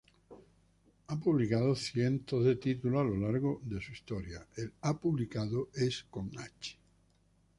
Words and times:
A 1.13 1.15
publicado 1.19 1.75
cientos 1.75 2.43
de 2.43 2.55
títulos 2.55 3.01
a 3.01 3.03
lo 3.03 3.15
largo 3.17 3.61
de 3.63 3.79
si 3.79 3.91
historia. 3.91 4.47